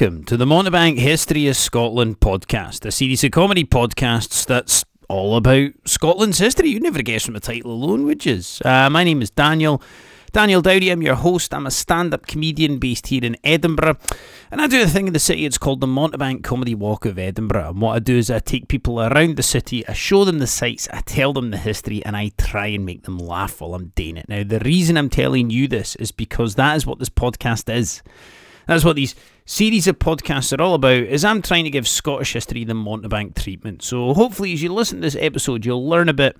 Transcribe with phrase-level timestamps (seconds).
[0.00, 5.36] welcome to the Montebank History of Scotland podcast, a series of comedy podcasts that's all
[5.36, 6.68] about Scotland's history.
[6.68, 8.40] You'd never guess from the title alone, would you?
[8.64, 9.82] Uh, my name is Daniel.
[10.30, 11.52] Daniel Dowdy, I'm your host.
[11.52, 13.96] I'm a stand up comedian based here in Edinburgh.
[14.52, 17.18] And I do a thing in the city, it's called the Montebank Comedy Walk of
[17.18, 17.70] Edinburgh.
[17.70, 20.46] And what I do is I take people around the city, I show them the
[20.46, 23.88] sights, I tell them the history, and I try and make them laugh while I'm
[23.96, 24.28] doing it.
[24.28, 28.00] Now, the reason I'm telling you this is because that is what this podcast is.
[28.68, 29.16] That's what these
[29.48, 33.34] series of podcasts are all about is I'm trying to give Scottish history the Montebank
[33.34, 33.82] treatment.
[33.82, 36.36] So hopefully as you listen to this episode you'll learn a bit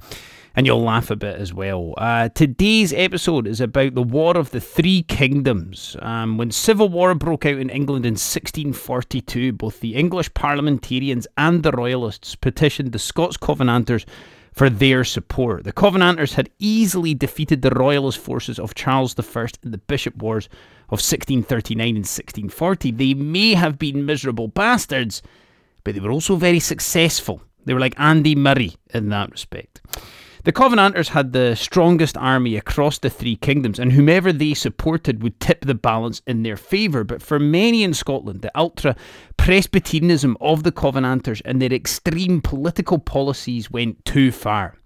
[0.54, 1.94] and you'll laugh a bit as well.
[1.96, 5.96] Uh, today's episode is about the War of the Three Kingdoms.
[6.02, 11.62] Um, when civil war broke out in England in 1642, both the English parliamentarians and
[11.62, 14.04] the royalists petitioned the Scots Covenanters
[14.52, 15.64] for their support.
[15.64, 20.50] The Covenanters had easily defeated the royalist forces of Charles I in the Bishop Wars
[20.88, 22.90] of 1639 and 1640.
[22.92, 25.22] They may have been miserable bastards,
[25.84, 27.42] but they were also very successful.
[27.64, 29.82] They were like Andy Murray in that respect.
[30.44, 35.38] The Covenanters had the strongest army across the three kingdoms, and whomever they supported would
[35.40, 37.04] tip the balance in their favour.
[37.04, 38.96] But for many in Scotland, the ultra
[39.36, 44.76] Presbyterianism of the Covenanters and their extreme political policies went too far.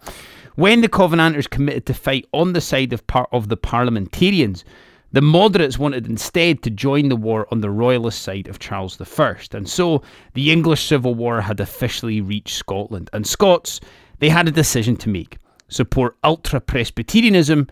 [0.56, 4.64] When the Covenanters committed to fight on the side of, par- of the parliamentarians,
[5.12, 9.36] the moderates wanted instead to join the war on the royalist side of Charles I,
[9.52, 10.02] and so
[10.34, 13.10] the English Civil War had officially reached Scotland.
[13.12, 13.80] And Scots,
[14.18, 15.38] they had a decision to make
[15.68, 17.68] support ultra Presbyterianism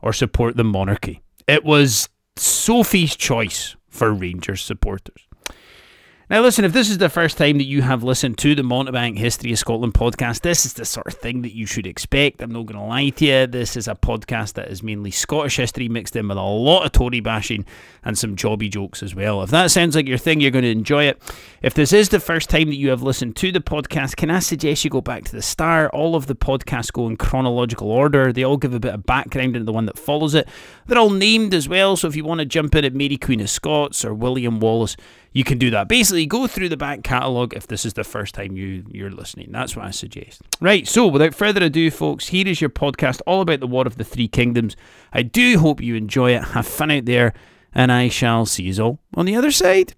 [0.00, 1.22] or support the monarchy.
[1.46, 5.26] It was Sophie's choice for Rangers supporters.
[6.34, 9.18] Now, listen, if this is the first time that you have listened to the Montebank
[9.18, 12.42] History of Scotland podcast, this is the sort of thing that you should expect.
[12.42, 13.46] I'm not going to lie to you.
[13.46, 16.90] This is a podcast that is mainly Scottish history mixed in with a lot of
[16.90, 17.64] Tory bashing
[18.02, 19.44] and some jobby jokes as well.
[19.44, 21.22] If that sounds like your thing, you're going to enjoy it.
[21.62, 24.40] If this is the first time that you have listened to the podcast, can I
[24.40, 25.92] suggest you go back to the start?
[25.92, 28.32] All of the podcasts go in chronological order.
[28.32, 30.48] They all give a bit of background into the one that follows it.
[30.88, 33.40] They're all named as well, so if you want to jump in at Mary Queen
[33.40, 34.96] of Scots or William Wallace,
[35.34, 35.88] you can do that.
[35.88, 39.50] Basically, go through the back catalogue if this is the first time you, you're listening.
[39.50, 40.40] That's what I suggest.
[40.60, 43.98] Right, so without further ado, folks, here is your podcast all about the War of
[43.98, 44.76] the Three Kingdoms.
[45.12, 46.44] I do hope you enjoy it.
[46.44, 47.34] Have fun out there,
[47.74, 49.92] and I shall see you all on the other side.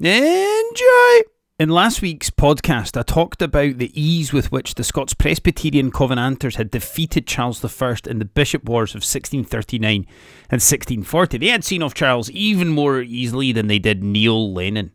[0.00, 1.37] Enjoy!
[1.60, 6.54] In last week's podcast, I talked about the ease with which the Scots Presbyterian Covenanters
[6.54, 11.36] had defeated Charles I in the Bishop Wars of 1639 and 1640.
[11.36, 14.92] They had seen off Charles even more easily than they did Neil Lennon.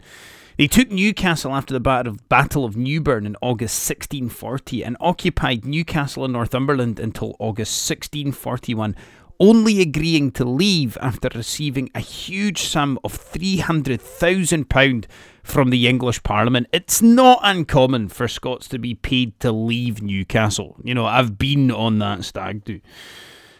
[0.57, 6.31] They took Newcastle after the Battle of Newburn in August 1640 and occupied Newcastle in
[6.31, 8.95] Northumberland until August 1641,
[9.43, 15.05] only agreeing to leave after receiving a huge sum of £300,000
[15.43, 16.67] from the English Parliament.
[16.71, 20.77] It's not uncommon for Scots to be paid to leave Newcastle.
[20.81, 22.79] You know, I've been on that stag do.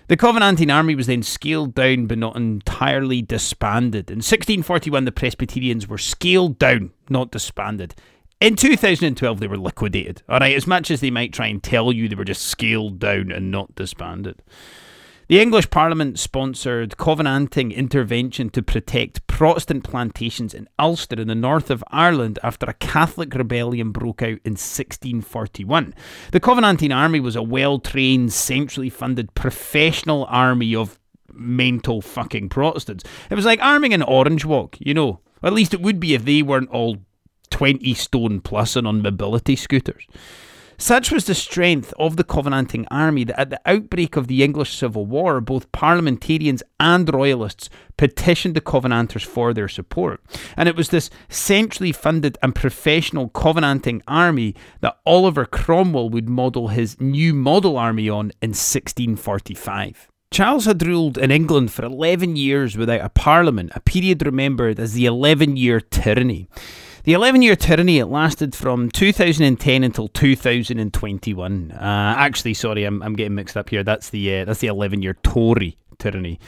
[0.07, 4.09] The Covenanting army was then scaled down but not entirely disbanded.
[4.09, 7.94] In 1641, the Presbyterians were scaled down, not disbanded.
[8.39, 10.23] In 2012, they were liquidated.
[10.29, 13.00] All right, as much as they might try and tell you they were just scaled
[13.00, 14.41] down and not disbanded.
[15.29, 21.72] The English Parliament sponsored Covenanting intervention to protect Protestant plantations in Ulster in the north
[21.72, 25.95] of Ireland after a Catholic rebellion broke out in 1641.
[26.33, 31.00] The Covenanting army was a well trained, centrally funded, professional army of
[31.31, 33.06] mental fucking Protestants.
[33.29, 35.22] It was like arming an orange walk, you know.
[35.41, 36.97] At least it would be if they weren't all
[37.50, 40.06] 20 stone plus and on mobility scooters.
[40.78, 44.75] Such was the strength of the Covenanting army that at the outbreak of the English
[44.75, 50.21] Civil War, both parliamentarians and royalists petitioned the Covenanters for their support.
[50.57, 56.69] And it was this centrally funded and professional Covenanting army that Oliver Cromwell would model
[56.69, 60.09] his new model army on in 1645.
[60.33, 64.94] Charles had ruled in England for 11 years without a parliament, a period remembered as
[64.94, 66.48] the 11 year tyranny.
[67.05, 71.71] The 11 year tyranny, it lasted from 2010 until 2021.
[71.73, 71.75] Uh,
[72.17, 73.83] actually, sorry, I'm, I'm getting mixed up here.
[73.83, 76.39] That's the uh, that's the 11 year Tory tyranny.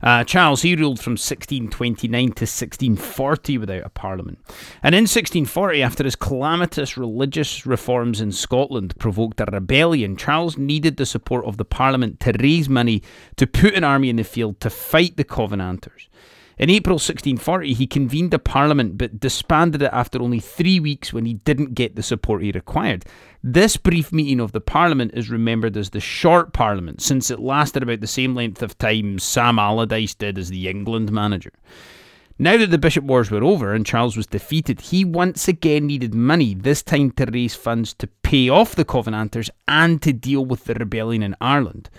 [0.00, 4.38] Uh, Charles, he ruled from 1629 to 1640 without a parliament.
[4.84, 10.96] And in 1640, after his calamitous religious reforms in Scotland provoked a rebellion, Charles needed
[10.96, 13.02] the support of the parliament to raise money
[13.34, 16.08] to put an army in the field to fight the Covenanters.
[16.56, 21.26] In April 1640, he convened a parliament but disbanded it after only three weeks when
[21.26, 23.04] he didn't get the support he required.
[23.42, 27.82] This brief meeting of the parliament is remembered as the short parliament since it lasted
[27.82, 31.52] about the same length of time Sam Allardyce did as the England manager.
[32.38, 36.14] Now that the Bishop Wars were over and Charles was defeated, he once again needed
[36.14, 40.64] money, this time to raise funds to pay off the Covenanters and to deal with
[40.64, 41.90] the rebellion in Ireland.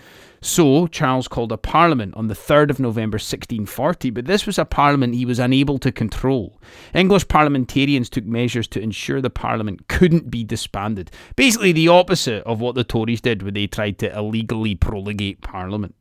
[0.46, 4.64] So, Charles called a parliament on the 3rd of November 1640, but this was a
[4.64, 6.60] parliament he was unable to control.
[6.94, 11.10] English parliamentarians took measures to ensure the parliament couldn't be disbanded.
[11.34, 15.96] Basically, the opposite of what the Tories did when they tried to illegally prolongate parliament.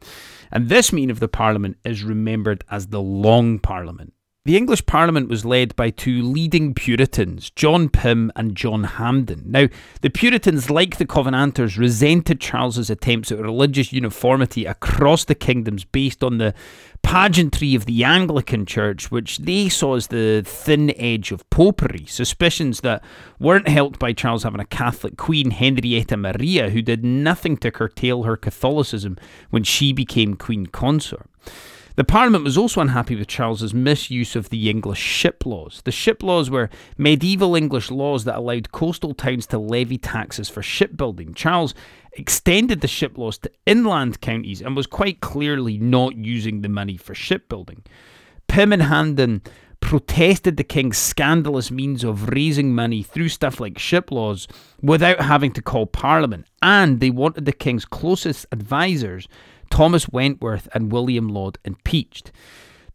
[0.51, 4.13] And this meeting of the parliament is remembered as the Long Parliament.
[4.45, 9.42] The English Parliament was led by two leading Puritans, John Pym and John Hampden.
[9.47, 9.69] Now,
[10.01, 16.24] the Puritans, like the Covenanters, resented Charles's attempts at religious uniformity across the kingdoms based
[16.24, 16.53] on the
[17.01, 22.81] pageantry of the Anglican Church, which they saw as the thin edge of popery, suspicions
[22.81, 23.03] that
[23.39, 28.21] weren't helped by Charles having a Catholic queen, Henrietta Maria, who did nothing to curtail
[28.21, 29.18] her Catholicism
[29.50, 31.27] when she became queen consort.
[31.95, 35.81] The Parliament was also unhappy with Charles's misuse of the English ship laws.
[35.86, 40.62] The ship laws were medieval English laws that allowed coastal towns to levy taxes for
[40.62, 41.33] shipbuilding.
[41.33, 41.74] Charles
[42.13, 46.97] extended the ship laws to inland counties and was quite clearly not using the money
[46.97, 47.83] for shipbuilding.
[48.48, 49.41] Pym and Hampden
[49.80, 54.48] protested the king's scandalous means of raising money through stuff like ship laws
[54.81, 59.27] without having to call parliament, and they wanted the king's closest advisors
[59.69, 62.31] Thomas Wentworth and William Laud impeached.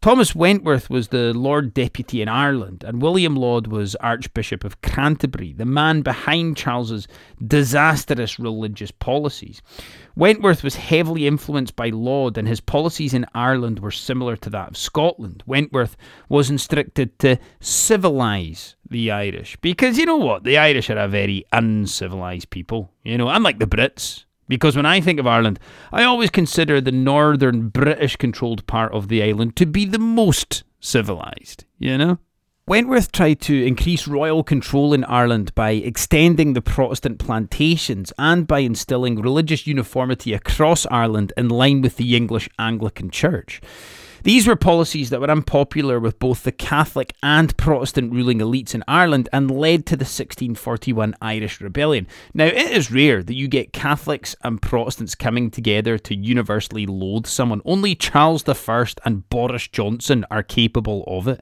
[0.01, 5.53] Thomas Wentworth was the Lord Deputy in Ireland, and William Laud was Archbishop of Canterbury,
[5.53, 7.07] the man behind Charles's
[7.45, 9.61] disastrous religious policies.
[10.15, 14.69] Wentworth was heavily influenced by Laud, and his policies in Ireland were similar to that
[14.69, 15.43] of Scotland.
[15.45, 15.95] Wentworth
[16.29, 20.43] was instructed to civilise the Irish, because you know what?
[20.45, 24.25] The Irish are a very uncivilised people, you know, unlike the Brits.
[24.51, 25.61] Because when I think of Ireland,
[25.93, 30.65] I always consider the northern British controlled part of the island to be the most
[30.81, 32.19] civilised, you know?
[32.67, 38.59] Wentworth tried to increase royal control in Ireland by extending the Protestant plantations and by
[38.59, 43.61] instilling religious uniformity across Ireland in line with the English Anglican Church.
[44.23, 48.83] These were policies that were unpopular with both the Catholic and Protestant ruling elites in
[48.87, 52.05] Ireland and led to the 1641 Irish Rebellion.
[52.31, 57.25] Now, it is rare that you get Catholics and Protestants coming together to universally loathe
[57.25, 57.61] someone.
[57.65, 61.41] Only Charles I and Boris Johnson are capable of it.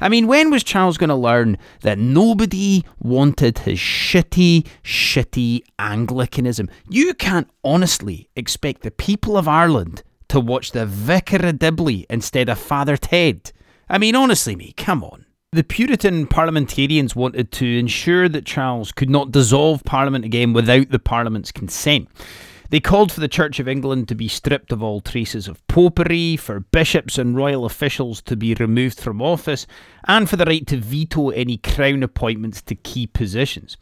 [0.00, 6.70] I mean, when was Charles going to learn that nobody wanted his shitty, shitty Anglicanism?
[6.88, 12.48] You can't honestly expect the people of Ireland to watch the Vicar of Dibley instead
[12.48, 13.52] of Father Ted.
[13.88, 15.26] I mean, honestly, me, come on.
[15.52, 21.00] The Puritan parliamentarians wanted to ensure that Charles could not dissolve Parliament again without the
[21.00, 22.08] Parliament's consent.
[22.70, 26.36] They called for the Church of England to be stripped of all traces of popery,
[26.36, 29.66] for bishops and royal officials to be removed from office,
[30.06, 33.76] and for the right to veto any crown appointments to key positions.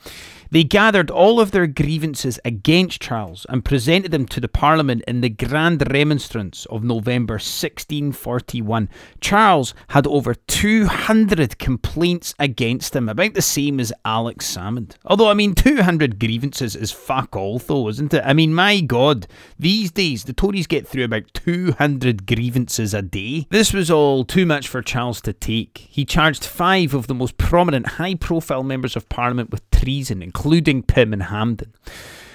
[0.51, 5.21] They gathered all of their grievances against Charles and presented them to the Parliament in
[5.21, 8.89] the Grand Remonstrance of November 1641.
[9.21, 14.95] Charles had over 200 complaints against him, about the same as Alex Salmond.
[15.05, 18.23] Although, I mean, 200 grievances is fuck all, though, isn't it?
[18.25, 19.27] I mean, my God,
[19.59, 23.47] these days the Tories get through about 200 grievances a day.
[23.51, 25.77] This was all too much for Charles to take.
[25.91, 30.38] He charged five of the most prominent high profile members of Parliament with treason, including
[30.83, 31.75] Pym and Hampden.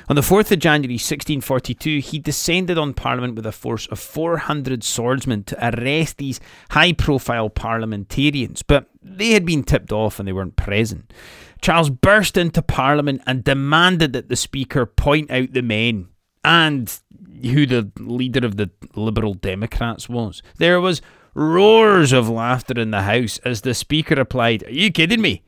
[0.10, 4.84] On the 4th of January 1642, he descended on Parliament with a force of 400
[4.84, 6.42] swordsmen to arrest these
[6.72, 11.14] high profile parliamentarians, but they had been tipped off and they weren't present.
[11.62, 16.10] Charles burst into Parliament and demanded that the Speaker point out the men
[16.44, 17.00] and
[17.42, 20.44] who the leader of the Liberal Democrats was.
[20.58, 21.02] There was
[21.34, 25.44] roars of laughter in the House as the Speaker replied, Are you kidding me?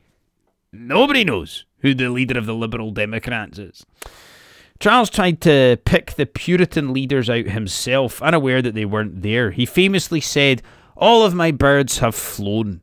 [0.72, 3.86] Nobody knows who the leader of the Liberal Democrats is.
[4.78, 9.52] Charles tried to pick the Puritan leaders out himself, unaware that they weren't there.
[9.52, 10.62] He famously said,
[10.96, 12.82] All of my birds have flown,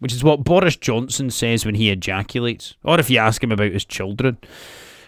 [0.00, 3.72] which is what Boris Johnson says when he ejaculates, or if you ask him about
[3.72, 4.38] his children.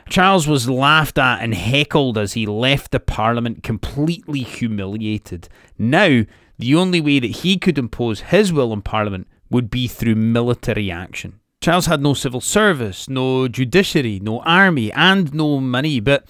[0.09, 5.49] Charles was laughed at and heckled as he left the Parliament completely humiliated.
[5.79, 6.25] Now,
[6.59, 10.91] the only way that he could impose his will on Parliament would be through military
[10.91, 11.41] action.
[11.62, 16.25] Charles had no civil service, no judiciary, no army, and no money, but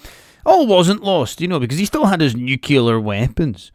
[0.44, 3.72] all wasn't lost, you know, because he still had his nuclear weapons.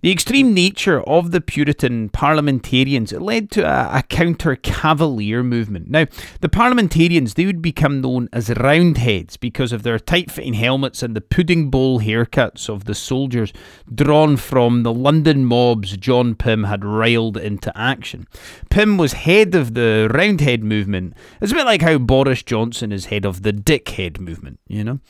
[0.00, 5.90] The extreme nature of the Puritan parliamentarians led to a, a counter cavalier movement.
[5.90, 6.06] Now,
[6.40, 11.20] the parliamentarians they would become known as Roundheads because of their tight-fitting helmets and the
[11.20, 13.52] pudding bowl haircuts of the soldiers
[13.92, 18.28] drawn from the London mobs John Pym had riled into action.
[18.70, 21.14] Pym was head of the Roundhead movement.
[21.40, 25.00] It's a bit like how Boris Johnson is head of the Dickhead movement, you know.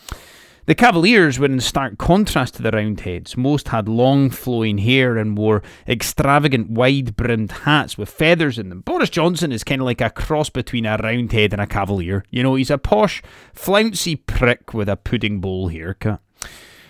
[0.69, 3.39] The Cavaliers were in stark contrast to the Roundheads.
[3.39, 8.83] Most had long flowing hair and wore extravagant wide brimmed hats with feathers in them.
[8.83, 12.23] Boris Johnson is kind of like a cross between a Roundhead and a Cavalier.
[12.29, 13.23] You know, he's a posh,
[13.55, 16.21] flouncy prick with a pudding bowl haircut.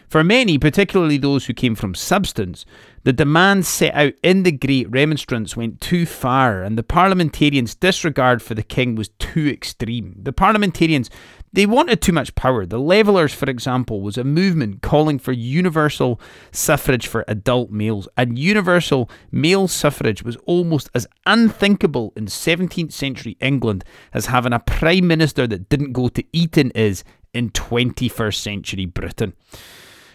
[0.08, 2.64] For many, particularly those who came from substance,
[3.04, 8.40] the demands set out in the Great Remonstrance went too far, and the parliamentarians' disregard
[8.40, 10.16] for the king was too extreme.
[10.22, 11.10] The parliamentarians
[11.52, 12.66] they wanted too much power.
[12.66, 18.38] The Levellers, for example, was a movement calling for universal suffrage for adult males, and
[18.38, 25.06] universal male suffrage was almost as unthinkable in 17th century England as having a prime
[25.06, 29.34] minister that didn't go to Eton is in 21st century Britain.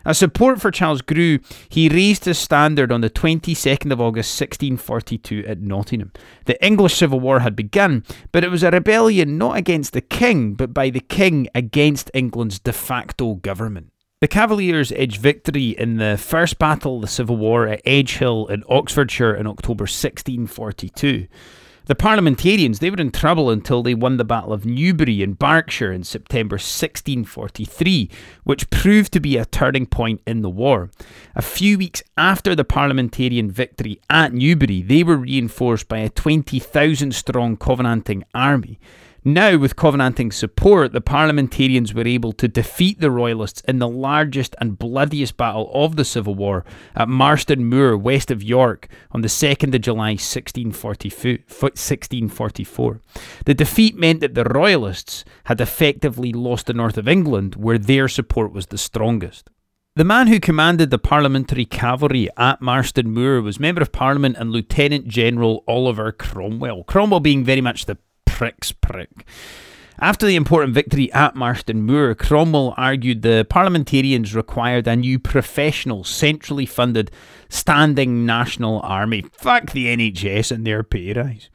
[0.05, 5.45] As support for Charles grew, he raised his standard on the 22nd of August 1642
[5.47, 6.11] at Nottingham.
[6.45, 10.55] The English Civil War had begun, but it was a rebellion not against the king,
[10.55, 13.91] but by the king against England's de facto government.
[14.19, 18.63] The Cavaliers edged victory in the first battle of the Civil War at Edgehill in
[18.69, 21.27] Oxfordshire in October 1642.
[21.85, 25.91] The parliamentarians, they were in trouble until they won the Battle of Newbury in Berkshire
[25.91, 28.09] in September 1643,
[28.45, 30.91] which proved to be a turning point in the war.
[31.35, 37.13] A few weeks after the parliamentarian victory at Newbury, they were reinforced by a 20,000
[37.13, 38.79] strong Covenanting army.
[39.25, 44.53] Now, with Covenanting support, the parliamentarians were able to defeat the Royalists in the largest
[44.59, 49.29] and bloodiest battle of the Civil War at Marston Moor, west of York, on the
[49.29, 53.01] 2nd of July 1644.
[53.45, 58.09] The defeat meant that the Royalists had effectively lost the north of England, where their
[58.09, 59.49] support was the strongest.
[59.95, 64.51] The man who commanded the parliamentary cavalry at Marston Moor was Member of Parliament and
[64.51, 66.83] Lieutenant General Oliver Cromwell.
[66.83, 67.97] Cromwell being very much the
[68.33, 69.25] prick's prick.
[69.99, 76.03] After the important victory at Marston Moor, Cromwell argued the parliamentarians required a new professional,
[76.03, 77.11] centrally funded,
[77.47, 79.21] standing national army.
[79.33, 81.49] Fuck the NHS and their pay rise.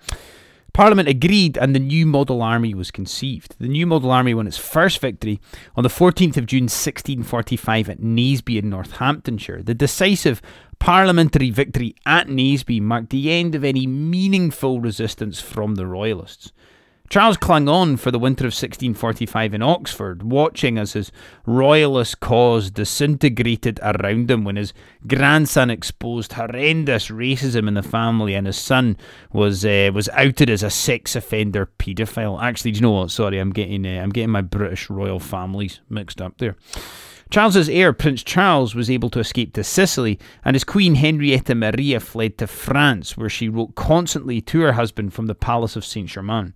[0.73, 3.56] Parliament agreed and the new model army was conceived.
[3.58, 5.40] The new model army won its first victory
[5.75, 9.64] on the 14th of June 1645 at Naseby in Northamptonshire.
[9.64, 10.40] The decisive
[10.78, 16.52] parliamentary victory at Naseby marked the end of any meaningful resistance from the Royalists.
[17.11, 21.11] Charles clung on for the winter of 1645 in Oxford, watching as his
[21.47, 24.75] royalist cause disintegrated around him when his
[25.07, 28.95] grandson exposed horrendous racism in the family and his son
[29.33, 32.43] was uh, was outed as a sex offender paedophile.
[32.43, 33.11] Actually, do you know what?
[33.11, 36.57] Sorry, I'm getting uh, I'm getting my British royal families mixed up there.
[37.31, 42.00] Charles's heir, Prince Charles, was able to escape to Sicily, and his queen Henrietta Maria
[42.00, 46.09] fled to France, where she wrote constantly to her husband from the Palace of Saint
[46.09, 46.55] Germain.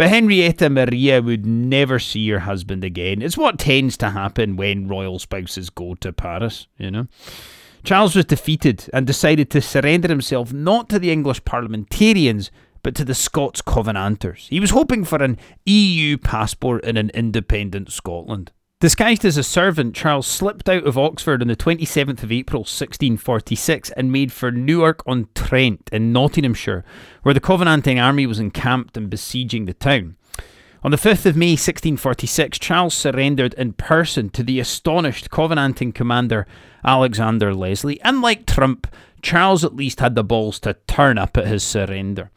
[0.00, 3.20] But Henrietta Maria would never see her husband again.
[3.20, 7.06] It's what tends to happen when royal spouses go to Paris, you know.
[7.84, 12.50] Charles was defeated and decided to surrender himself not to the English parliamentarians,
[12.82, 14.48] but to the Scots Covenanters.
[14.48, 18.52] He was hoping for an EU passport in an independent Scotland.
[18.80, 23.90] Disguised as a servant, Charles slipped out of Oxford on the 27th of April 1646
[23.90, 26.82] and made for Newark on Trent in Nottinghamshire,
[27.22, 30.16] where the Covenanting army was encamped and besieging the town.
[30.82, 36.46] On the 5th of May 1646, Charles surrendered in person to the astonished Covenanting commander
[36.82, 38.00] Alexander Leslie.
[38.02, 38.86] Unlike Trump,
[39.20, 42.30] Charles at least had the balls to turn up at his surrender.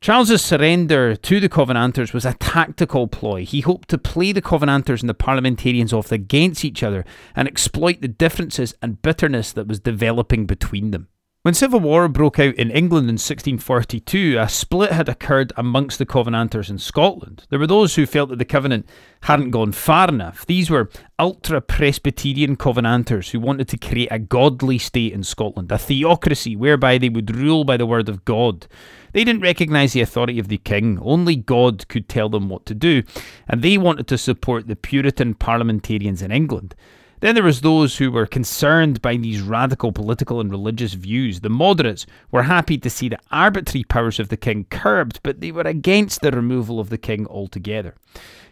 [0.00, 3.44] Charles's surrender to the Covenanters was a tactical ploy.
[3.44, 8.00] He hoped to play the Covenanters and the parliamentarians off against each other and exploit
[8.00, 11.08] the differences and bitterness that was developing between them.
[11.48, 16.04] When civil war broke out in England in 1642, a split had occurred amongst the
[16.04, 17.46] Covenanters in Scotland.
[17.48, 18.86] There were those who felt that the Covenant
[19.22, 20.44] hadn't gone far enough.
[20.44, 25.78] These were ultra Presbyterian Covenanters who wanted to create a godly state in Scotland, a
[25.78, 28.66] theocracy whereby they would rule by the word of God.
[29.14, 32.74] They didn't recognise the authority of the king, only God could tell them what to
[32.74, 33.04] do,
[33.48, 36.74] and they wanted to support the Puritan parliamentarians in England.
[37.20, 41.40] Then there was those who were concerned by these radical political and religious views.
[41.40, 45.50] The moderates were happy to see the arbitrary powers of the king curbed, but they
[45.50, 47.94] were against the removal of the king altogether.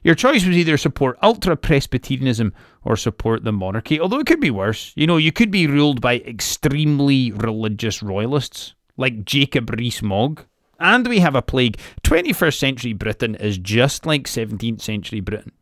[0.02, 4.50] Your choice was either support ultra Presbyterianism or support the monarchy, although it could be
[4.50, 4.92] worse.
[4.96, 10.42] You know, you could be ruled by extremely religious royalists like Jacob Rees Mogg.
[10.78, 11.78] And we have a plague.
[12.04, 15.52] 21st century Britain is just like 17th century Britain.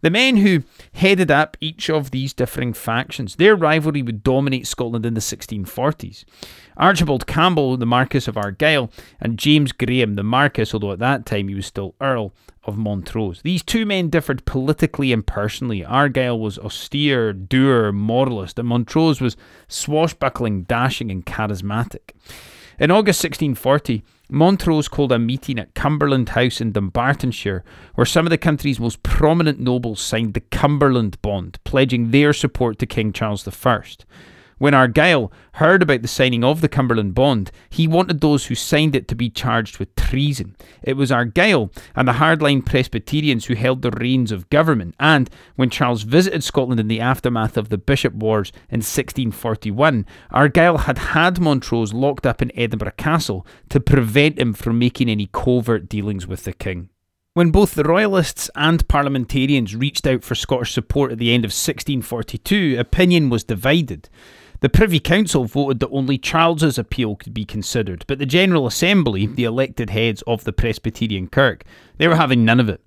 [0.00, 0.62] The men who
[0.92, 6.24] headed up each of these differing factions, their rivalry would dominate Scotland in the 1640s.
[6.76, 8.90] Archibald Campbell, the Marquess of Argyll,
[9.20, 12.32] and James Graham, the Marquess, although at that time he was still Earl
[12.64, 13.42] of Montrose.
[13.42, 15.84] These two men differed politically and personally.
[15.84, 19.36] Argyll was austere, dour, moralist, and Montrose was
[19.66, 22.10] swashbuckling, dashing, and charismatic.
[22.78, 27.62] In August 1640, Montrose called a meeting at Cumbernauld House in Dumbartonshire,
[27.94, 32.78] where some of the country's most prominent nobles signed the Cumbernauld Bond, pledging their support
[32.78, 33.82] to King Charles I.
[34.58, 38.96] When Argyll heard about the signing of the Cumbernauld Bond, he wanted those who signed
[38.96, 40.56] it to be charged with treason.
[40.82, 45.70] It was Argyll and the hardline Presbyterians who held the reins of government, and when
[45.70, 51.40] Charles visited Scotland in the aftermath of the Bishop Wars in 1641, Argyll had had
[51.40, 56.42] Montrose locked up in Edinburgh Castle to prevent him from making any covert dealings with
[56.42, 56.88] the king.
[57.34, 61.50] When both the Royalists and Parliamentarians reached out for Scottish support at the end of
[61.50, 64.08] 1642, opinion was divided.
[64.60, 69.24] The Privy Council voted that only Charles's appeal could be considered, but the General Assembly,
[69.24, 71.62] the elected heads of the Presbyterian Kirk,
[71.98, 72.80] they were having none of it.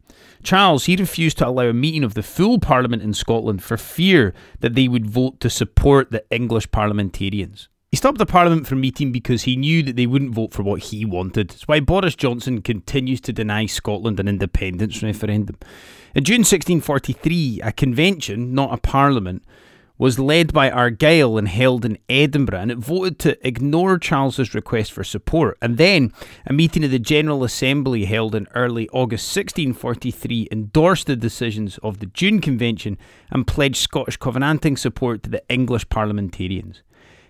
[0.43, 4.33] Charles, he refused to allow a meeting of the full Parliament in Scotland for fear
[4.59, 7.69] that they would vote to support the English parliamentarians.
[7.89, 10.81] He stopped the Parliament from meeting because he knew that they wouldn't vote for what
[10.83, 11.51] he wanted.
[11.51, 15.57] It's why Boris Johnson continues to deny Scotland an independence referendum.
[16.15, 19.43] In June 1643, a convention, not a parliament,
[20.01, 24.91] was led by Argyll and held in Edinburgh, and it voted to ignore Charles's request
[24.91, 25.59] for support.
[25.61, 26.11] And then
[26.47, 31.99] a meeting of the General Assembly held in early August 1643 endorsed the decisions of
[31.99, 32.97] the June Convention
[33.29, 36.81] and pledged Scottish Covenanting support to the English parliamentarians.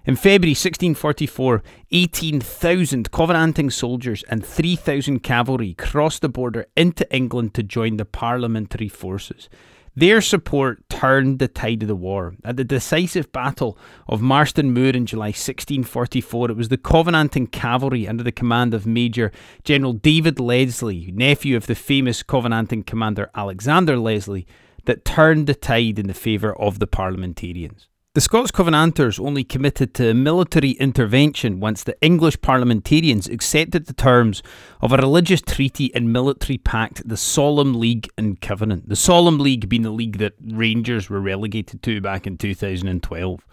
[0.06, 1.62] In February 1644,
[1.92, 8.88] 18,000 Covenanting soldiers and 3,000 cavalry crossed the border into England to join the parliamentary
[8.88, 9.50] forces.
[9.96, 12.36] Their support turned the tide of the war.
[12.46, 13.78] At the decisive Battle
[14.08, 18.88] of Marston Moor in July 1644, it was the Covenanting cavalry under the command of
[18.88, 19.34] Major
[19.66, 24.48] General David Leslie, nephew of the famous Covenanting commander Alexander Leslie,
[24.86, 27.88] that turned the tide in the favour of the parliamentarians.
[28.14, 34.44] The Scots Covenanters only committed to military intervention once the English parliamentarians accepted the terms
[34.82, 38.90] of a religious treaty and military pact, the Solemn League and Covenant.
[38.90, 43.46] The Solemn League being the league that Rangers were relegated to back in 2012.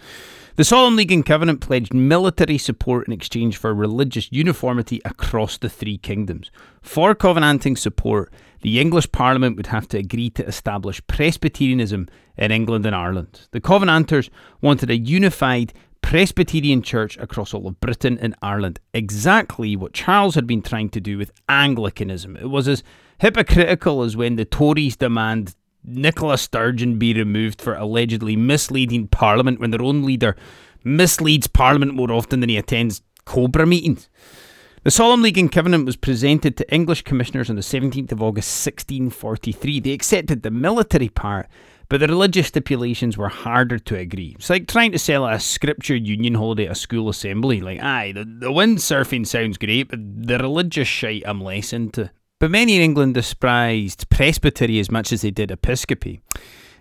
[0.59, 5.69] The Solemn League and Covenant pledged military support in exchange for religious uniformity across the
[5.69, 6.51] three kingdoms.
[6.83, 12.87] For Covenanting support, the English Parliament would have to agree to establish Presbyterianism in England
[12.87, 13.47] and Ireland.
[13.53, 19.93] The Covenanters wanted a unified Presbyterian church across all of Britain and Ireland, exactly what
[19.93, 22.37] Charles had been trying to do with Anglicanism.
[22.37, 22.83] It was as
[23.21, 29.71] hypocritical as when the Tories demand Nicola Sturgeon be removed for allegedly misleading Parliament when
[29.71, 30.37] their own leader
[30.85, 34.09] misleads Parliament more often than he attends Cobra meetings.
[34.85, 38.65] The Solemn League and Covenant was presented to English commissioners on the 17th of August
[38.65, 39.81] 1643.
[39.81, 41.49] They accepted the military part,
[41.89, 44.37] but the religious stipulations were harder to agree.
[44.39, 47.61] It's like trying to sell a scripture union holiday at a school assembly.
[47.61, 52.11] Like, aye, the, the windsurfing sounds great, but the religious shite I'm less into.
[52.41, 56.21] But many in England despised presbytery as much as they did episcopacy.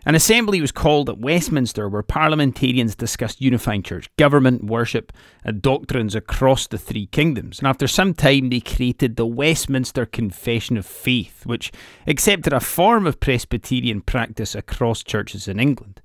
[0.06, 5.12] An assembly was called at Westminster where parliamentarians discussed unifying church government, worship,
[5.43, 7.58] and doctrines across the three kingdoms.
[7.60, 11.72] And after some time, they created the Westminster Confession of Faith, which
[12.06, 16.02] accepted a form of Presbyterian practice across churches in England.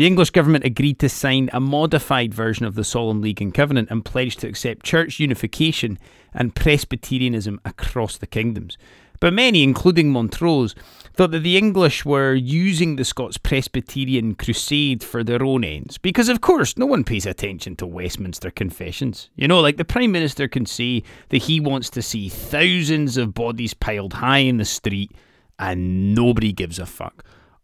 [0.00, 3.90] The English government agreed to sign a modified version of the Solemn League and Covenant
[3.90, 5.98] and pledged to accept church unification
[6.32, 8.78] and Presbyterianism across the kingdoms.
[9.20, 10.74] But many, including Montrose,
[11.12, 15.98] thought that the English were using the Scots Presbyterian crusade for their own ends.
[15.98, 19.28] Because, of course, no one pays attention to Westminster confessions.
[19.36, 23.34] You know, like the Prime Minister can say that he wants to see thousands of
[23.34, 25.12] bodies piled high in the street
[25.58, 27.22] and nobody gives a fuck.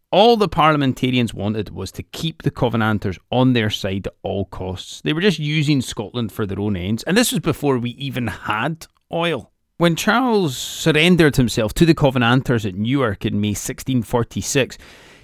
[0.09, 5.01] All the parliamentarians wanted was to keep the Covenanters on their side at all costs.
[5.01, 8.27] They were just using Scotland for their own ends, and this was before we even
[8.27, 9.51] had oil.
[9.75, 14.77] When Charles surrendered himself to the Covenanters at Newark in May 1646,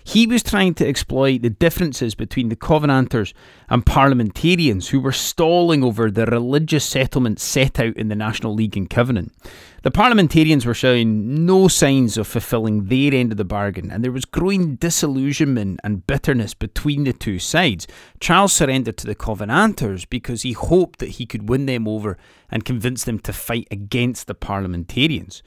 [0.04, 3.34] He was trying to exploit the differences between the Covenanters
[3.70, 8.76] and parliamentarians who were stalling over the religious settlement set out in the National League
[8.76, 9.32] and Covenant.
[9.84, 14.12] The parliamentarians were showing no signs of fulfilling their end of the bargain, and there
[14.12, 17.88] was growing disillusionment and bitterness between the two sides.
[18.20, 22.18] Charles surrendered to the Covenanters because he hoped that he could win them over
[22.50, 25.44] and convince them to fight against the parliamentarians.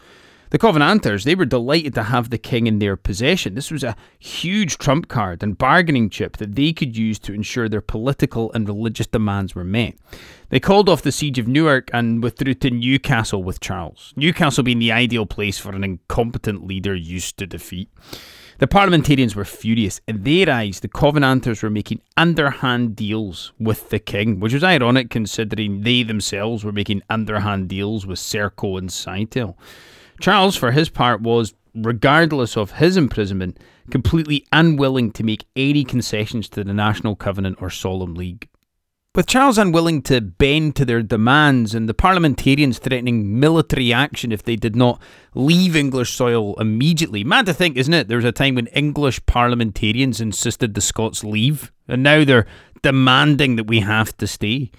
[0.57, 3.55] The Covenanters, they were delighted to have the king in their possession.
[3.55, 7.69] This was a huge trump card and bargaining chip that they could use to ensure
[7.69, 9.97] their political and religious demands were met.
[10.49, 14.79] They called off the siege of Newark and withdrew to Newcastle with Charles, Newcastle being
[14.79, 17.91] the ideal place for an incompetent leader used to defeat.
[18.57, 20.01] The parliamentarians were furious.
[20.09, 25.11] In their eyes, the Covenanters were making underhand deals with the king, which was ironic
[25.11, 29.57] considering they themselves were making underhand deals with Serco and Sitel.
[30.21, 33.59] Charles, for his part, was, regardless of his imprisonment,
[33.91, 38.49] completely unwilling to make any concessions to the National Covenant or Solemn League.
[39.15, 44.43] With Charles unwilling to bend to their demands and the parliamentarians threatening military action if
[44.43, 45.01] they did not
[45.35, 48.09] leave English soil immediately, mad to think, isn't it?
[48.09, 52.45] There was a time when English parliamentarians insisted the Scots leave, and now they're
[52.83, 54.71] demanding that we have to stay.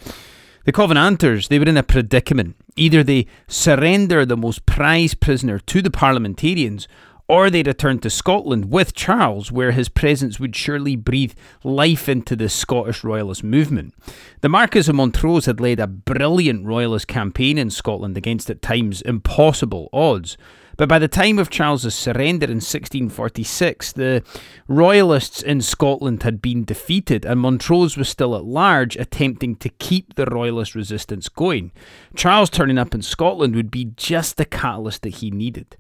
[0.66, 2.58] The Covenanters, they were in a predicament.
[2.78, 6.88] Either they surrender the most prized prisoner to the parliamentarians,
[7.28, 12.36] or they return to Scotland with Charles, where his presence would surely breathe life into
[12.36, 13.94] the Scottish Royalist movement.
[14.42, 19.02] The Marquis of Montrose had led a brilliant Royalist campaign in Scotland against at times
[19.02, 20.38] impossible odds.
[20.78, 24.24] But by the time of Charles's surrender in 1646, the
[24.68, 30.14] Royalists in Scotland had been defeated, and Montrose was still at large, attempting to keep
[30.14, 31.72] the Royalist resistance going.
[32.16, 35.76] Charles turning up in Scotland would be just the catalyst that he needed.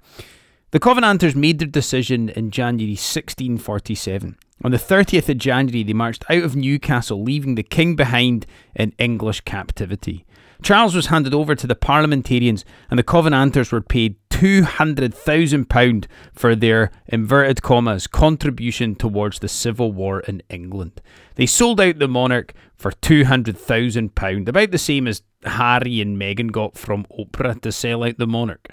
[0.71, 4.35] The Covenanters made their decision in January 1647.
[4.63, 8.93] On the 30th of January, they marched out of Newcastle, leaving the king behind in
[8.97, 10.25] English captivity.
[10.61, 16.91] Charles was handed over to the parliamentarians, and the Covenanters were paid £200,000 for their
[17.07, 21.01] inverted commas contribution towards the civil war in England.
[21.35, 26.77] They sold out the monarch for £200,000, about the same as Harry and Meghan got
[26.77, 28.69] from Oprah to sell out the monarch.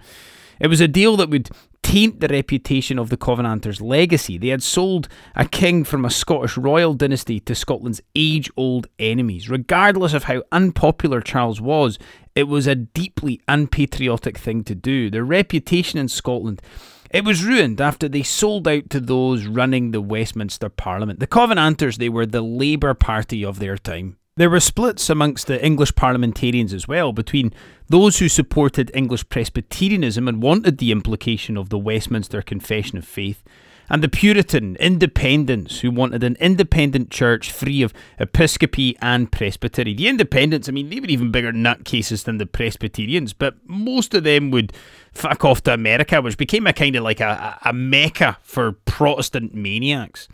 [0.61, 1.51] It was a deal that would
[1.83, 4.39] taint the reputation of the Covenanters' legacy.
[4.39, 9.51] They had sold a king from a Scottish royal dynasty to Scotland's age old enemies.
[9.51, 11.99] Regardless of how unpopular Charles was,
[12.35, 15.11] it was a deeply unpatriotic thing to do.
[15.11, 16.63] Their reputation in Scotland.
[17.11, 21.21] It was ruined after they sold out to those running the Westminster Parliament.
[21.21, 24.17] The Covenanters, they were the Labour Party of their time.
[24.37, 27.53] There were splits amongst the English parliamentarians as well between
[27.89, 33.45] those who supported English Presbyterianism and wanted the implication of the Westminster Confession of Faith,
[33.89, 39.95] and the Puritan independents who wanted an independent church free of episcopacy and presbytery.
[39.95, 44.25] The independents, I mean, they were even bigger nutcases than the Presbyterians, but most of
[44.25, 44.73] them would
[45.13, 49.55] fuck off to America, which became a kind of like a, a mecca for Protestant
[49.55, 50.27] maniacs.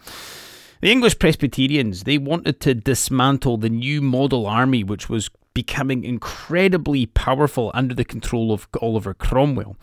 [0.80, 7.04] The English Presbyterians, they wanted to dismantle the new model army, which was becoming incredibly
[7.04, 9.76] powerful under the control of Oliver Cromwell.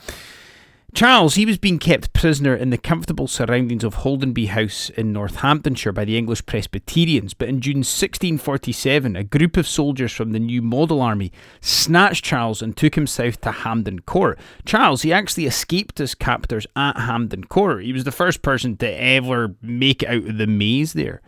[0.98, 5.92] Charles, he was being kept prisoner in the comfortable surroundings of Holdenby House in Northamptonshire
[5.92, 10.60] by the English Presbyterians, but in June 1647, a group of soldiers from the new
[10.64, 11.32] Model Army
[11.62, 14.40] snatched Charles and took him south to Hampton Court.
[14.66, 17.84] Charles, he actually escaped his captors at Hampton Court.
[17.84, 21.22] He was the first person to ever make out of the maze there.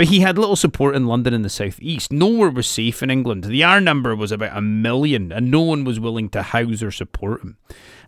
[0.00, 2.10] But he had little support in London and the southeast.
[2.10, 3.44] Nowhere was safe in England.
[3.44, 6.90] The R number was about a million, and no one was willing to house or
[6.90, 7.58] support him.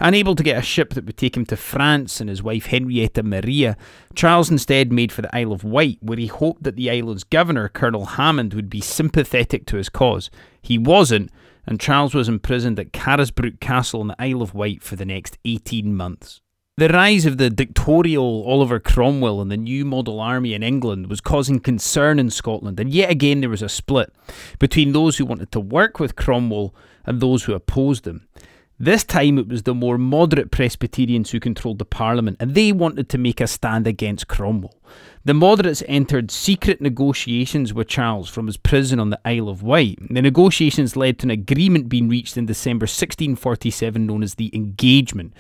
[0.01, 3.23] Unable to get a ship that would take him to France and his wife Henrietta
[3.23, 3.77] Maria,
[4.15, 7.69] Charles instead made for the Isle of Wight, where he hoped that the island's governor,
[7.69, 10.31] Colonel Hammond, would be sympathetic to his cause.
[10.63, 11.31] He wasn't,
[11.67, 15.37] and Charles was imprisoned at Carisbrooke Castle on the Isle of Wight for the next
[15.45, 16.41] 18 months.
[16.83, 21.21] The rise of the dictatorial Oliver Cromwell and the new model army in England was
[21.21, 24.13] causing concern in Scotland, and yet again there was a split
[24.59, 26.75] between those who wanted to work with Cromwell
[27.07, 28.27] and those who opposed him.
[28.81, 33.09] This time it was the more moderate Presbyterians who controlled the Parliament, and they wanted
[33.11, 34.75] to make a stand against Cromwell.
[35.25, 40.01] The moderates entered secret negotiations with Charles from his prison on the Isle of Wight.
[40.11, 45.33] The negotiations led to an agreement being reached in December 1647 known as the Engagement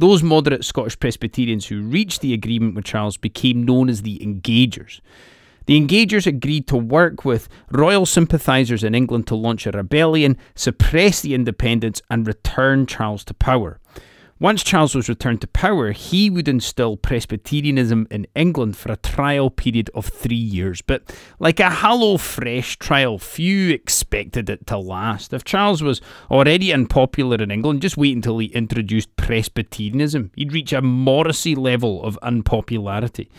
[0.00, 5.00] those moderate Scottish Presbyterians who reached the agreement with Charles became known as the Engagers.
[5.66, 11.20] The Engagers agreed to work with royal sympathisers in England to launch a rebellion, suppress
[11.20, 13.78] the independents, and return Charles to power.
[14.40, 19.50] Once Charles was returned to power, he would instill Presbyterianism in England for a trial
[19.50, 20.80] period of three years.
[20.80, 25.34] But like a HelloFresh trial, few expected it to last.
[25.34, 26.00] If Charles was
[26.30, 30.30] already unpopular in England, just wait until he introduced Presbyterianism.
[30.34, 33.30] He'd reach a Morrissey level of unpopularity.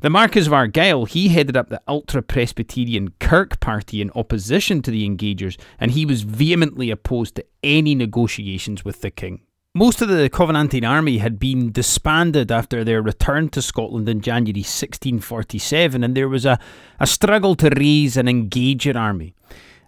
[0.00, 4.92] The Marquis of Argyll, he headed up the ultra Presbyterian Kirk Party in opposition to
[4.92, 9.40] the Engagers, and he was vehemently opposed to any negotiations with the King.
[9.76, 14.60] Most of the Covenanting army had been disbanded after their return to Scotland in January
[14.60, 16.58] 1647, and there was a,
[16.98, 19.34] a struggle to raise and engage an engager army.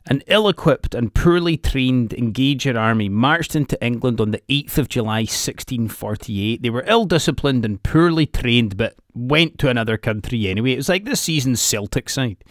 [0.04, 4.90] An ill equipped and poorly trained engager army marched into England on the 8th of
[4.90, 6.60] July 1648.
[6.60, 10.74] They were ill disciplined and poorly trained, but went to another country anyway.
[10.74, 12.44] It was like this season's Celtic side.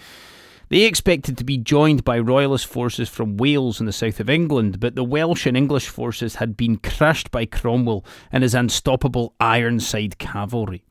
[0.69, 4.81] They expected to be joined by royalist forces from Wales and the south of England,
[4.81, 8.03] but the Welsh and English forces had been crushed by Cromwell
[8.33, 10.83] and his unstoppable Ironside cavalry.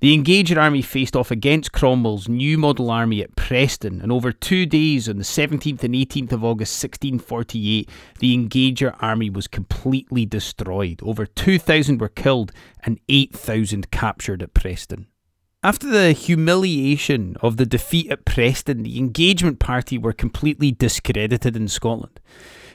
[0.00, 4.66] The Engager army faced off against Cromwell's new model army at Preston, and over two
[4.66, 11.00] days, on the 17th and 18th of August 1648, the Engager army was completely destroyed.
[11.02, 12.52] Over 2,000 were killed
[12.84, 15.06] and 8,000 captured at Preston.
[15.62, 21.66] After the humiliation of the defeat at Preston, the Engagement Party were completely discredited in
[21.68, 22.20] Scotland.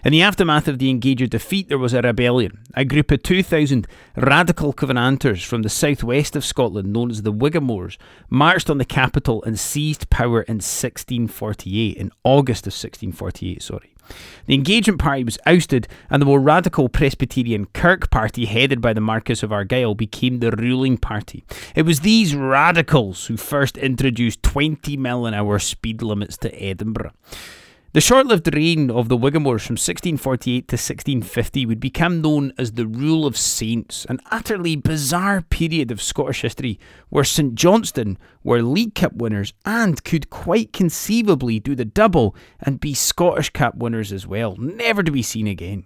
[0.04, 2.60] In the aftermath of the Engager defeat, there was a rebellion.
[2.74, 3.86] A group of 2,000
[4.18, 7.98] radical Covenanters from the southwest of Scotland, known as the Whigamores,
[8.32, 13.94] marched on the capital and seized power in 1648, in August of 1648, sorry.
[14.46, 19.02] The Engagement Party was ousted, and the more radical Presbyterian Kirk Party, headed by the
[19.02, 21.44] Marquis of Argyll, became the ruling party.
[21.76, 27.12] It was these radicals who first introduced 20 mile an hour speed limits to Edinburgh.
[27.94, 32.72] The short lived reign of the Whigamores from 1648 to 1650 would become known as
[32.72, 38.62] the Rule of Saints, an utterly bizarre period of Scottish history where St Johnstone were
[38.62, 44.14] League Cup winners and could quite conceivably do the double and be Scottish Cup winners
[44.14, 45.84] as well, never to be seen again.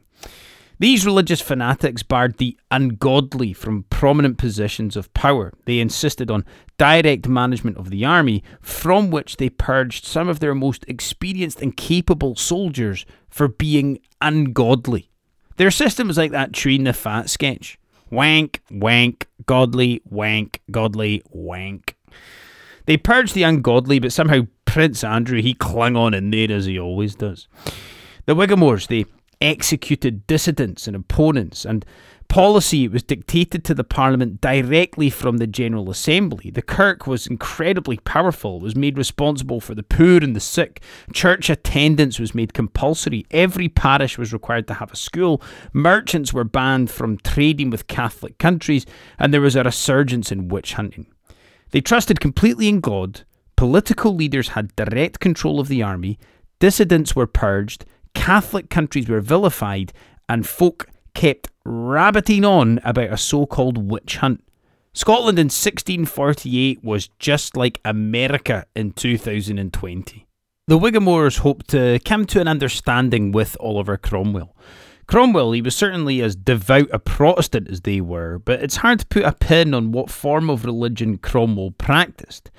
[0.78, 5.54] These religious fanatics barred the ungodly from prominent positions of power.
[5.66, 6.46] They insisted on
[6.78, 11.78] direct management of the army, from which they purged some of their most experienced and
[11.78, 15.10] capable soldiers for being ungodly.
[15.58, 17.80] Their system was like that tree in the Fat sketch
[18.12, 21.96] wank, wank, godly, wank, godly, wank.
[22.86, 26.78] They purged the ungodly, but somehow Prince Andrew, he clung on in there as he
[26.80, 27.48] always does.
[28.26, 29.06] The Whigamores, they
[29.46, 31.86] executed dissidents and opponents, and
[32.28, 36.50] policy was dictated to the Parliament directly from the General Assembly.
[36.50, 40.82] The Kirk was incredibly powerful, was made responsible for the poor and the sick.
[41.14, 43.26] Church attendance was made compulsory.
[43.30, 45.42] Every parish was required to have a school.
[45.72, 48.88] Merchants were banned from trading with Catholic countries,
[49.20, 51.06] and there was a resurgence in witch hunting.
[51.70, 53.22] They trusted completely in God.
[53.56, 56.18] Political leaders had direct control of the army.
[56.60, 59.94] Dissidents were purged Catholic countries were vilified,
[60.28, 64.44] and folk kept rabbiting on about a so called witch hunt.
[64.94, 70.26] Scotland in 1648 was just like America in 2020.
[70.68, 74.56] The Whigamores hoped to come to an understanding with Oliver Cromwell.
[75.06, 79.06] Cromwell, he was certainly as devout a Protestant as they were, but it's hard to
[79.06, 82.50] put a pin on what form of religion Cromwell practiced.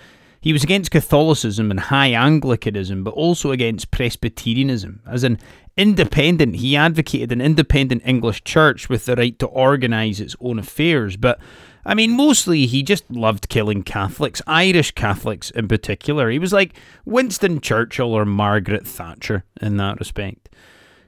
[0.41, 5.01] He was against Catholicism and High Anglicanism, but also against Presbyterianism.
[5.07, 5.39] As an
[5.77, 11.17] independent, he advocated an independent English church with the right to organise its own affairs.
[11.17, 11.39] But
[11.85, 16.31] I mean, mostly he just loved killing Catholics, Irish Catholics in particular.
[16.31, 20.49] He was like Winston Churchill or Margaret Thatcher in that respect.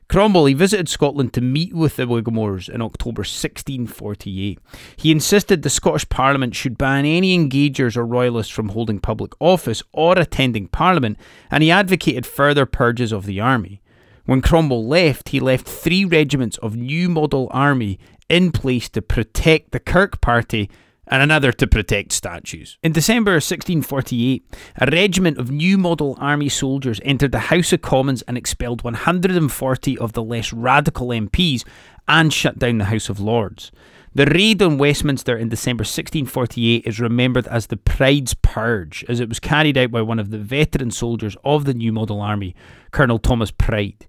[0.08, 4.58] Cromwell he visited Scotland to meet with the Whigamores in October 1648.
[4.96, 9.82] He insisted the Scottish Parliament should ban any engagers or royalists from holding public office
[9.92, 11.18] or attending Parliament,
[11.50, 13.82] and he advocated further purges of the army.
[14.24, 17.98] When Cromwell left, he left three regiments of new model army
[18.30, 20.70] in place to protect the Kirk Party
[21.08, 22.78] and another to protect statues.
[22.82, 24.44] In December 1648,
[24.76, 29.98] a regiment of new model army soldiers entered the House of Commons and expelled 140
[29.98, 31.64] of the less radical MPs
[32.06, 33.72] and shut down the House of Lords.
[34.14, 39.28] The raid on Westminster in December 1648 is remembered as the Pride's Purge, as it
[39.28, 42.54] was carried out by one of the veteran soldiers of the New Model Army,
[42.90, 44.06] Colonel Thomas Pride.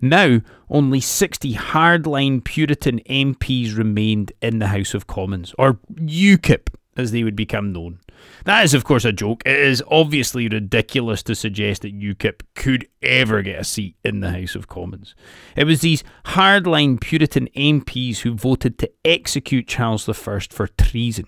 [0.00, 7.12] Now, only 60 hardline Puritan MPs remained in the House of Commons, or UKIP as
[7.12, 8.00] they would become known.
[8.44, 9.42] That is, of course, a joke.
[9.46, 14.32] It is obviously ridiculous to suggest that UKIP could ever get a seat in the
[14.32, 15.14] House of Commons.
[15.56, 21.26] It was these hardline Puritan MPs who voted to execute Charles I for treason.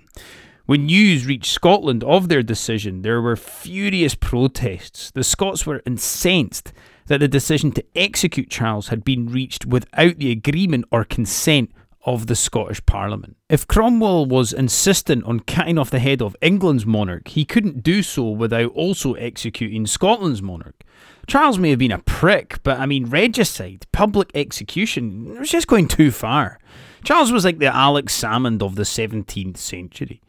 [0.67, 5.11] When news reached Scotland of their decision, there were furious protests.
[5.11, 6.73] The Scots were incensed
[7.11, 11.73] that the decision to execute Charles had been reached without the agreement or consent
[12.07, 13.37] of the Scottish Parliament.
[13.49, 18.05] If Cromwell was insistent on cutting off the head of England's monarch, he couldn't do
[18.05, 20.85] so without also executing Scotland's monarch.
[21.27, 25.67] Charles may have been a prick, but I mean, regicide, public execution, it was just
[25.67, 26.61] going too far.
[27.03, 30.23] Charles was like the Alex Salmond of the 17th century.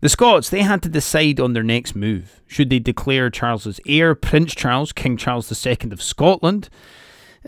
[0.00, 2.40] The Scots, they had to decide on their next move.
[2.46, 6.70] Should they declare Charles's heir, Prince Charles, King Charles II of Scotland?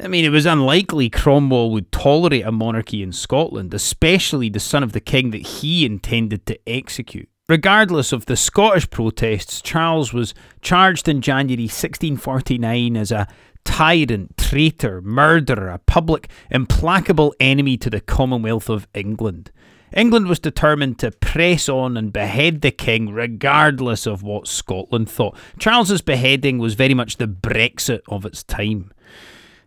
[0.03, 4.83] I mean, it was unlikely Cromwell would tolerate a monarchy in Scotland, especially the son
[4.83, 7.29] of the king that he intended to execute.
[7.49, 13.29] Regardless of the Scottish protests, Charles was charged in January 1649 as a
[13.65, 19.51] tyrant, traitor, murderer, a public, implacable enemy to the Commonwealth of England.
[19.95, 25.37] England was determined to press on and behead the king regardless of what Scotland thought.
[25.59, 28.93] Charles's beheading was very much the Brexit of its time.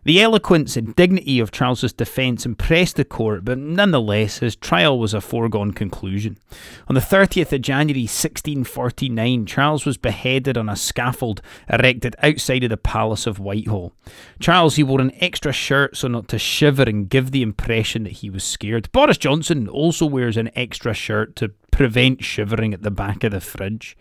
[0.06, 5.12] The eloquence and dignity of Charles's defence impressed the court, but nonetheless his trial was
[5.12, 6.38] a foregone conclusion.
[6.86, 12.70] On the 30th of January 1649, Charles was beheaded on a scaffold erected outside of
[12.70, 13.94] the Palace of Whitehall.
[14.38, 18.12] Charles, he wore an extra shirt so not to shiver and give the impression that
[18.12, 18.88] he was scared.
[18.92, 23.40] Boris Johnson also wears an extra shirt to prevent shivering at the back of the
[23.40, 23.96] fridge.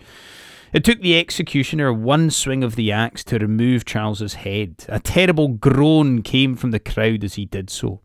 [0.75, 4.83] It took the executioner one swing of the axe to remove Charles's head.
[4.89, 8.01] A terrible groan came from the crowd as he did so.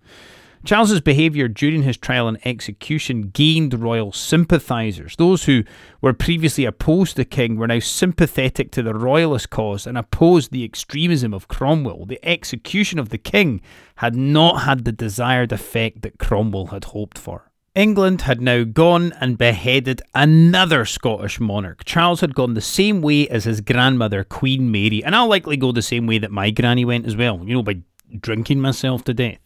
[0.65, 5.17] Charles's behaviour during his trial and execution gained royal sympathisers.
[5.17, 5.65] Those who
[6.01, 10.53] were previously opposed to the king were now sympathetic to the royalist cause and opposed
[10.53, 12.07] the extremism of Cromwell.
[12.07, 13.63] The execution of the king
[13.97, 17.50] had not had the desired effect that Cromwell had hoped for.
[17.77, 21.85] England had now gone and beheaded another Scottish monarch.
[21.85, 25.71] Charles had gone the same way as his grandmother, Queen Mary, and I'll likely go
[25.71, 27.83] the same way that my granny went as well, you know, by
[28.19, 29.39] drinking myself to death.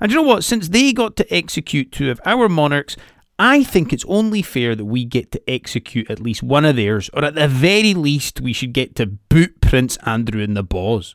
[0.00, 0.42] And you know what?
[0.42, 2.96] Since they got to execute two of our monarchs,
[3.38, 7.10] I think it's only fair that we get to execute at least one of theirs,
[7.14, 11.14] or at the very least, we should get to boot Prince Andrew in the balls.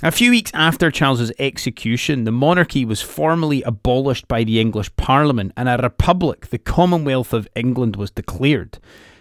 [0.00, 5.52] A few weeks after Charles's execution, the monarchy was formally abolished by the English Parliament
[5.56, 8.78] and a republic, the Commonwealth of England, was declared.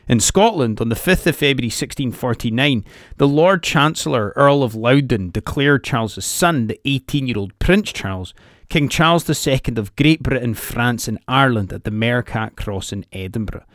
[0.08, 2.86] In Scotland, on the 5th of February 1649,
[3.16, 8.36] the Lord Chancellor, Earl of Loudoun, declared Charles's son, the 18 year old Prince Charles,
[8.70, 13.66] King Charles II of Great Britain, France, and Ireland at the Mercat Cross in Edinburgh.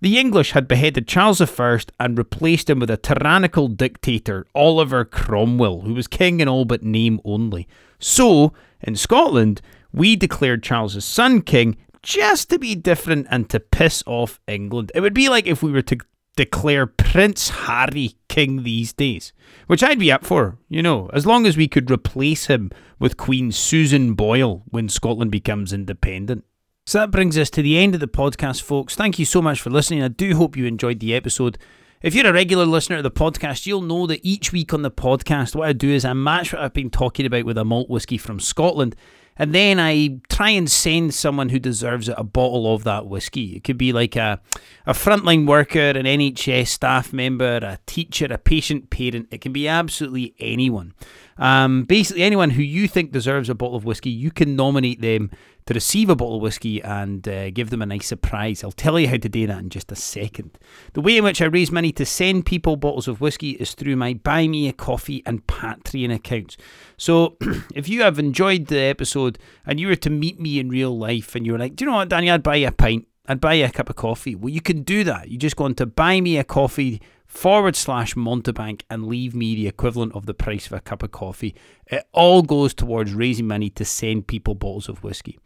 [0.00, 5.80] The English had beheaded Charles I and replaced him with a tyrannical dictator, Oliver Cromwell,
[5.80, 7.66] who was king in all but name only.
[7.98, 9.60] So, in Scotland,
[9.92, 14.92] we declared Charles's son king just to be different and to piss off England.
[14.94, 15.98] It would be like if we were to
[16.36, 19.32] declare Prince Harry king these days,
[19.66, 23.16] which I'd be up for, you know, as long as we could replace him with
[23.16, 26.44] Queen Susan Boyle when Scotland becomes independent.
[26.88, 28.94] So that brings us to the end of the podcast, folks.
[28.94, 30.02] Thank you so much for listening.
[30.02, 31.58] I do hope you enjoyed the episode.
[32.00, 34.90] If you're a regular listener to the podcast, you'll know that each week on the
[34.90, 37.90] podcast, what I do is I match what I've been talking about with a malt
[37.90, 38.96] whisky from Scotland,
[39.36, 43.54] and then I try and send someone who deserves it a bottle of that whisky.
[43.54, 44.40] It could be like a,
[44.86, 49.28] a frontline worker, an NHS staff member, a teacher, a patient, parent.
[49.30, 50.94] It can be absolutely anyone.
[51.36, 55.30] Um, basically, anyone who you think deserves a bottle of whiskey, you can nominate them
[55.68, 58.64] to receive a bottle of whiskey and uh, give them a nice surprise.
[58.64, 60.58] I'll tell you how to do that in just a second.
[60.94, 63.96] The way in which I raise money to send people bottles of whiskey is through
[63.96, 66.56] my Buy Me a Coffee and Patreon accounts.
[66.96, 67.36] So
[67.74, 71.34] if you have enjoyed the episode and you were to meet me in real life
[71.34, 73.06] and you were like, do you know what, Danny, I'd buy you a pint.
[73.28, 74.34] I'd buy you a cup of coffee.
[74.34, 75.28] Well, you can do that.
[75.28, 79.54] You just go on to Buy Me a Coffee forward slash Montebank and leave me
[79.54, 81.54] the equivalent of the price of a cup of coffee.
[81.86, 85.38] It all goes towards raising money to send people bottles of whiskey.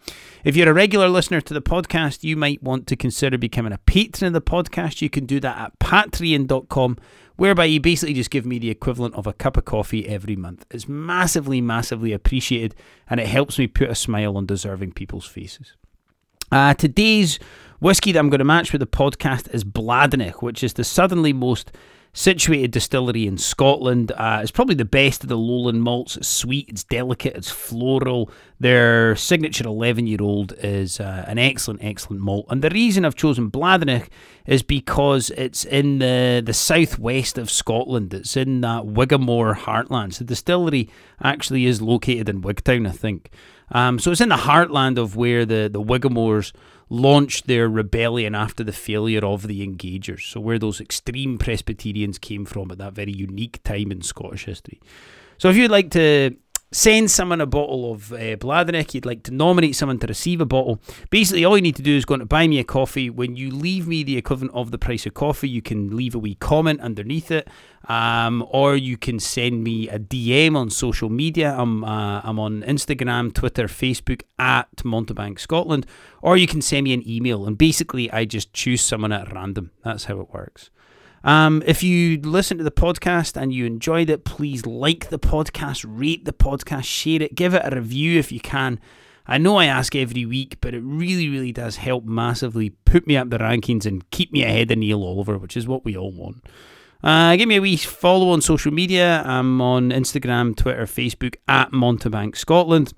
[0.45, 3.79] If you're a regular listener to the podcast, you might want to consider becoming a
[3.79, 5.03] patron of the podcast.
[5.03, 6.99] You can do that at patreon.com,
[7.35, 10.64] whereby you basically just give me the equivalent of a cup of coffee every month.
[10.71, 12.77] It's massively, massively appreciated
[13.11, 15.75] and it helps me put a smile on deserving people's faces.
[16.53, 17.40] Uh, today's
[17.83, 21.33] whiskey that I'm going to match with the podcast is Bladnoch, which is the southernly
[21.33, 21.72] most
[22.12, 24.12] situated distillery in Scotland.
[24.12, 26.16] Uh, it's probably the best of the lowland malts.
[26.16, 28.30] It's sweet, it's delicate, it's floral.
[28.61, 32.47] Their signature 11 year old is uh, an excellent, excellent malt.
[32.51, 34.07] And the reason I've chosen Bladnoch
[34.47, 38.14] is because it's in the, the southwest of Scotland.
[38.14, 40.14] It's in that Whigamore heartland.
[40.14, 40.89] So the distillery
[41.20, 43.30] actually is located in Wigtown, I think.
[43.72, 46.53] Um, so it's in the heartland of where the, the Whigamores
[46.93, 50.30] launched their rebellion after the failure of the Engagers.
[50.30, 54.78] So where those extreme Presbyterians came from at that very unique time in Scottish history.
[55.38, 56.36] So if you'd like to
[56.73, 60.81] send someone a bottle of uh, you'd like to nominate someone to receive a bottle,
[61.11, 63.11] basically all you need to do is go and buy me a coffee.
[63.11, 66.18] When you leave me the equivalent of the price of coffee, you can leave a
[66.18, 67.49] wee comment underneath it,
[67.89, 71.55] um, or you can send me a DM on social media.
[71.57, 75.87] I'm, uh, I'm on Instagram, Twitter, Facebook at Montebank Scotland,
[76.23, 77.47] or you can send me an email.
[77.47, 79.70] And basically, I just choose someone at random.
[79.85, 80.70] That's how it works.
[81.25, 85.85] Um, if you listen to the podcast and you enjoyed it, please like the podcast,
[85.89, 88.81] rate the podcast, share it, give it a review if you can.
[89.27, 93.16] I know I ask every week, but it really, really does help massively put me
[93.16, 96.12] up the rankings and keep me ahead of Neil Oliver, which is what we all
[96.12, 96.45] want.
[97.05, 99.23] Uh, give me a wee follow on social media.
[99.25, 102.93] I'm on Instagram, Twitter, Facebook at Montebank Scotland.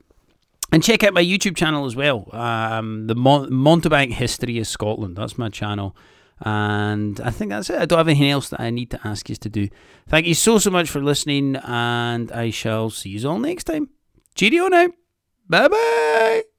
[0.72, 2.29] And check out my YouTube channel as well.
[2.35, 5.16] Um, the Mon- Montebank History of Scotland.
[5.16, 5.95] That's my channel.
[6.41, 7.80] And I think that's it.
[7.80, 9.68] I don't have anything else that I need to ask you to do.
[10.09, 13.91] Thank you so, so much for listening, and I shall see you all next time.
[14.35, 14.89] Cheerio now.
[15.49, 16.53] Bye bye.